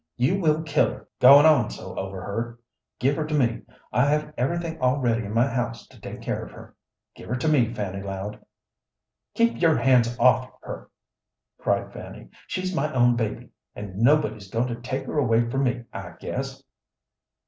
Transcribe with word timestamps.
You 0.17 0.39
will 0.39 0.63
kill 0.63 0.89
her, 0.93 1.07
goin' 1.19 1.45
on 1.45 1.69
so 1.69 1.95
over 1.95 2.23
her. 2.23 2.57
Give 2.97 3.15
her 3.17 3.25
to 3.27 3.35
me! 3.35 3.61
I 3.93 4.05
have 4.05 4.33
everything 4.35 4.79
all 4.79 4.97
ready 4.97 5.23
in 5.23 5.31
my 5.31 5.47
house 5.47 5.85
to 5.89 6.01
take 6.01 6.23
care 6.23 6.43
of 6.43 6.49
her. 6.53 6.75
Give 7.15 7.29
her 7.29 7.35
to 7.35 7.47
me, 7.47 7.71
Fanny 7.71 8.01
Loud!" 8.01 8.43
"Keep 9.35 9.61
your 9.61 9.77
hands 9.77 10.17
off 10.17 10.49
her!" 10.63 10.89
cried 11.59 11.93
Fanny. 11.93 12.29
"She's 12.47 12.73
my 12.75 12.91
own 12.91 13.15
baby, 13.15 13.49
and 13.75 13.97
nobody's 13.99 14.49
goin' 14.49 14.69
to 14.69 14.81
take 14.81 15.05
her 15.05 15.19
away 15.19 15.47
from 15.47 15.65
me, 15.65 15.83
I 15.93 16.13
guess." 16.19 16.63